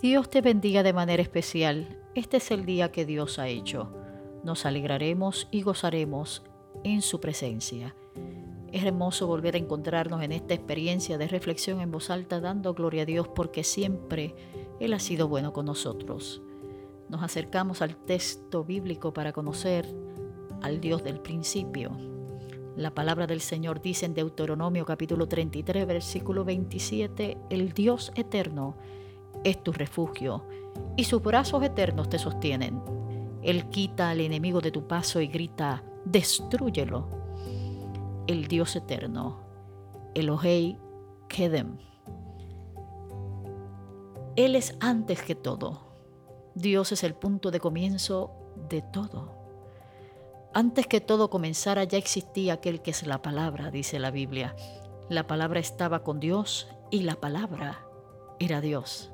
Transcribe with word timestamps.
Dios 0.00 0.30
te 0.30 0.42
bendiga 0.42 0.84
de 0.84 0.92
manera 0.92 1.20
especial. 1.20 1.98
Este 2.14 2.36
es 2.36 2.52
el 2.52 2.64
día 2.64 2.92
que 2.92 3.04
Dios 3.04 3.40
ha 3.40 3.48
hecho. 3.48 3.92
Nos 4.44 4.64
alegraremos 4.64 5.48
y 5.50 5.62
gozaremos 5.62 6.44
en 6.84 7.02
su 7.02 7.18
presencia. 7.18 7.96
Es 8.70 8.84
hermoso 8.84 9.26
volver 9.26 9.56
a 9.56 9.58
encontrarnos 9.58 10.22
en 10.22 10.30
esta 10.30 10.54
experiencia 10.54 11.18
de 11.18 11.26
reflexión 11.26 11.80
en 11.80 11.90
voz 11.90 12.10
alta 12.10 12.38
dando 12.38 12.74
gloria 12.74 13.02
a 13.02 13.06
Dios 13.06 13.26
porque 13.26 13.64
siempre 13.64 14.36
Él 14.78 14.92
ha 14.92 15.00
sido 15.00 15.26
bueno 15.26 15.52
con 15.52 15.66
nosotros. 15.66 16.42
Nos 17.08 17.24
acercamos 17.24 17.82
al 17.82 17.96
texto 17.96 18.62
bíblico 18.62 19.12
para 19.12 19.32
conocer 19.32 19.84
al 20.62 20.80
Dios 20.80 21.02
del 21.02 21.18
principio. 21.18 21.90
La 22.76 22.94
palabra 22.94 23.26
del 23.26 23.40
Señor 23.40 23.82
dice 23.82 24.06
en 24.06 24.14
Deuteronomio 24.14 24.86
capítulo 24.86 25.26
33 25.26 25.88
versículo 25.88 26.44
27, 26.44 27.36
el 27.50 27.72
Dios 27.72 28.12
eterno 28.14 28.76
es 29.44 29.62
tu 29.62 29.72
refugio, 29.72 30.44
y 30.96 31.04
sus 31.04 31.22
brazos 31.22 31.62
eternos 31.62 32.08
te 32.08 32.18
sostienen. 32.18 32.82
Él 33.42 33.68
quita 33.70 34.10
al 34.10 34.20
enemigo 34.20 34.60
de 34.60 34.70
tu 34.70 34.86
paso 34.86 35.20
y 35.20 35.28
grita, 35.28 35.82
destrúyelo. 36.04 37.08
El 38.26 38.46
Dios 38.46 38.76
eterno, 38.76 39.40
Elohei 40.14 40.78
Kedem. 41.28 41.78
Él 44.36 44.54
es 44.54 44.76
antes 44.80 45.22
que 45.22 45.34
todo. 45.34 45.88
Dios 46.54 46.92
es 46.92 47.04
el 47.04 47.14
punto 47.14 47.50
de 47.50 47.60
comienzo 47.60 48.32
de 48.68 48.82
todo. 48.82 49.38
Antes 50.54 50.86
que 50.86 51.00
todo 51.00 51.30
comenzara 51.30 51.84
ya 51.84 51.98
existía 51.98 52.54
aquel 52.54 52.82
que 52.82 52.90
es 52.90 53.06
la 53.06 53.22
palabra, 53.22 53.70
dice 53.70 53.98
la 53.98 54.10
Biblia. 54.10 54.56
La 55.08 55.26
palabra 55.26 55.60
estaba 55.60 56.02
con 56.02 56.20
Dios 56.20 56.68
y 56.90 57.00
la 57.00 57.16
palabra 57.16 57.86
era 58.38 58.60
Dios. 58.60 59.12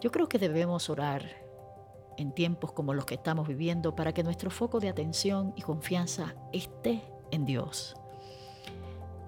Yo 0.00 0.10
creo 0.10 0.28
que 0.28 0.38
debemos 0.38 0.90
orar 0.90 1.46
en 2.18 2.32
tiempos 2.32 2.72
como 2.72 2.94
los 2.94 3.06
que 3.06 3.14
estamos 3.14 3.48
viviendo 3.48 3.94
para 3.94 4.12
que 4.12 4.22
nuestro 4.22 4.50
foco 4.50 4.80
de 4.80 4.88
atención 4.88 5.52
y 5.56 5.62
confianza 5.62 6.34
esté 6.52 7.02
en 7.30 7.44
Dios. 7.44 7.96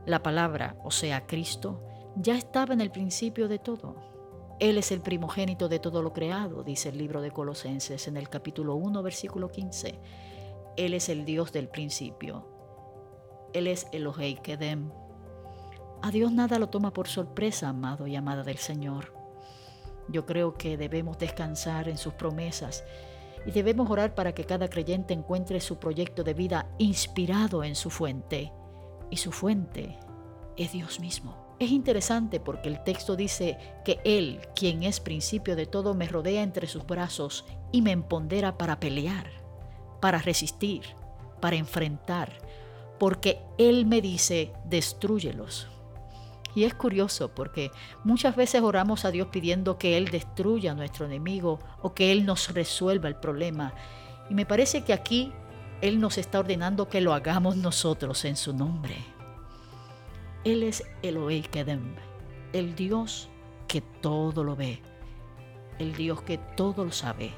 La 0.06 0.22
palabra, 0.22 0.76
o 0.84 0.90
sea, 0.90 1.26
Cristo, 1.26 1.82
ya 2.16 2.36
estaba 2.36 2.74
en 2.74 2.80
el 2.80 2.90
principio 2.90 3.48
de 3.48 3.58
todo. 3.58 3.96
Él 4.58 4.76
es 4.76 4.90
el 4.90 5.00
primogénito 5.00 5.68
de 5.68 5.78
todo 5.78 6.02
lo 6.02 6.12
creado, 6.12 6.64
dice 6.64 6.88
el 6.88 6.98
libro 6.98 7.20
de 7.20 7.30
Colosenses 7.30 8.08
en 8.08 8.16
el 8.16 8.28
capítulo 8.28 8.74
1, 8.74 9.02
versículo 9.02 9.50
15. 9.50 10.00
Él 10.76 10.94
es 10.94 11.08
el 11.08 11.24
Dios 11.24 11.52
del 11.52 11.68
principio. 11.68 12.46
Él 13.52 13.66
es 13.66 13.86
Elohei 13.92 14.36
Kedem. 14.36 14.90
A 16.02 16.10
Dios 16.10 16.32
nada 16.32 16.58
lo 16.58 16.68
toma 16.68 16.92
por 16.92 17.08
sorpresa, 17.08 17.68
amado 17.68 18.06
y 18.06 18.16
amada 18.16 18.42
del 18.42 18.58
Señor. 18.58 19.17
Yo 20.08 20.26
creo 20.26 20.54
que 20.54 20.76
debemos 20.76 21.18
descansar 21.18 21.88
en 21.88 21.98
sus 21.98 22.14
promesas 22.14 22.84
y 23.46 23.52
debemos 23.52 23.90
orar 23.90 24.14
para 24.14 24.32
que 24.34 24.44
cada 24.44 24.68
creyente 24.68 25.14
encuentre 25.14 25.60
su 25.60 25.78
proyecto 25.78 26.24
de 26.24 26.34
vida 26.34 26.66
inspirado 26.78 27.64
en 27.64 27.74
su 27.74 27.90
fuente. 27.90 28.52
Y 29.10 29.16
su 29.16 29.32
fuente 29.32 29.98
es 30.56 30.72
Dios 30.72 31.00
mismo. 31.00 31.48
Es 31.58 31.70
interesante 31.70 32.40
porque 32.40 32.68
el 32.68 32.82
texto 32.84 33.16
dice 33.16 33.58
que 33.84 34.00
Él, 34.04 34.40
quien 34.54 34.82
es 34.82 35.00
principio 35.00 35.56
de 35.56 35.66
todo, 35.66 35.94
me 35.94 36.06
rodea 36.06 36.42
entre 36.42 36.66
sus 36.66 36.86
brazos 36.86 37.44
y 37.72 37.82
me 37.82 37.90
empodera 37.90 38.56
para 38.56 38.78
pelear, 38.78 39.30
para 40.00 40.18
resistir, 40.18 40.82
para 41.40 41.56
enfrentar, 41.56 42.38
porque 42.98 43.40
Él 43.58 43.86
me 43.86 44.00
dice, 44.00 44.52
destruyelos. 44.66 45.68
Y 46.58 46.64
es 46.64 46.74
curioso 46.74 47.28
porque 47.28 47.70
muchas 48.02 48.34
veces 48.34 48.62
oramos 48.62 49.04
a 49.04 49.12
Dios 49.12 49.28
pidiendo 49.28 49.78
que 49.78 49.96
Él 49.96 50.06
destruya 50.06 50.72
a 50.72 50.74
nuestro 50.74 51.06
enemigo 51.06 51.60
o 51.82 51.94
que 51.94 52.10
Él 52.10 52.26
nos 52.26 52.52
resuelva 52.52 53.06
el 53.06 53.14
problema. 53.14 53.74
Y 54.28 54.34
me 54.34 54.44
parece 54.44 54.82
que 54.82 54.92
aquí 54.92 55.32
Él 55.82 56.00
nos 56.00 56.18
está 56.18 56.40
ordenando 56.40 56.88
que 56.88 57.00
lo 57.00 57.14
hagamos 57.14 57.56
nosotros 57.56 58.24
en 58.24 58.34
su 58.34 58.52
nombre. 58.54 58.96
Él 60.42 60.64
es 60.64 60.82
Elohei 61.00 61.48
el 62.52 62.74
Dios 62.74 63.28
que 63.68 63.80
todo 63.80 64.42
lo 64.42 64.56
ve, 64.56 64.82
el 65.78 65.94
Dios 65.94 66.22
que 66.22 66.38
todo 66.38 66.84
lo 66.84 66.90
sabe, 66.90 67.30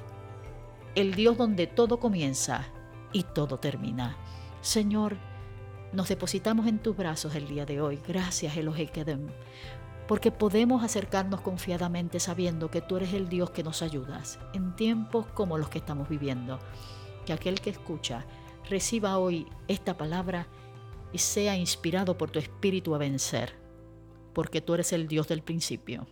el 0.95 1.15
Dios 1.15 1.37
donde 1.37 1.67
todo 1.67 2.01
comienza 2.01 2.69
y 3.13 3.25
todo 3.25 3.59
termina. 3.59 4.17
Señor, 4.63 5.19
nos 5.93 6.09
depositamos 6.09 6.67
en 6.67 6.79
tus 6.79 6.97
brazos 6.97 7.35
el 7.35 7.49
día 7.49 7.67
de 7.67 7.81
hoy. 7.81 8.01
Gracias, 8.07 8.57
Elohei 8.57 8.89
Kedem, 8.89 9.29
porque 10.07 10.31
podemos 10.31 10.85
acercarnos 10.85 11.41
confiadamente 11.41 12.21
sabiendo 12.21 12.71
que 12.71 12.81
tú 12.81 12.97
eres 12.97 13.13
el 13.13 13.29
Dios 13.29 13.51
que 13.51 13.63
nos 13.63 13.83
ayudas 13.83 14.39
en 14.53 14.77
tiempos 14.77 15.27
como 15.35 15.59
los 15.59 15.69
que 15.69 15.79
estamos 15.79 16.09
viviendo. 16.09 16.59
Que 17.27 17.33
aquel 17.33 17.61
que 17.61 17.71
escucha 17.71 18.25
reciba 18.69 19.19
hoy 19.19 19.47
esta 19.69 19.97
palabra 19.97 20.47
y 21.13 21.19
sea 21.19 21.57
inspirado 21.57 22.17
por 22.17 22.31
tu 22.31 22.39
espíritu 22.39 22.95
a 22.95 22.99
vencer, 22.99 23.55
porque 24.33 24.61
tú 24.61 24.75
eres 24.75 24.93
el 24.93 25.09
Dios 25.09 25.27
del 25.27 25.43
principio, 25.43 26.07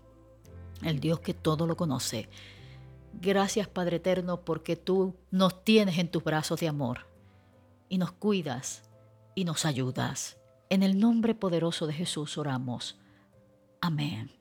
el 0.83 0.99
Dios 0.99 1.21
que 1.21 1.35
todo 1.35 1.67
lo 1.67 1.77
conoce. 1.77 2.29
Gracias 3.13 3.69
Padre 3.69 3.97
Eterno 3.97 4.41
porque 4.45 4.77
tú 4.77 5.15
nos 5.31 5.65
tienes 5.65 5.99
en 5.99 6.11
tus 6.11 6.25
brazos 6.25 6.61
de 6.61 6.69
amor 6.69 7.07
y 7.89 7.99
nos 7.99 8.13
cuidas 8.13 8.88
y 9.39 9.45
nos 9.45 9.65
ayudas. 9.65 10.37
En 10.69 10.83
el 10.83 10.99
nombre 10.99 11.33
poderoso 11.33 11.87
de 11.87 11.93
Jesús 11.93 12.37
oramos. 12.39 12.99
Amén. 13.81 14.38